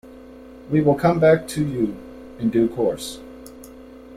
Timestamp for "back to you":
1.19-1.95